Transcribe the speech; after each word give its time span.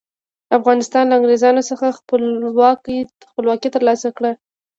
افغانستان 0.57 1.03
له 1.07 1.15
انګریزانو 1.17 1.67
څخه 1.69 1.95
خپلواکي 1.97 3.67
تر 3.75 3.81
لاسه 3.87 4.09
کړه. 4.17 4.31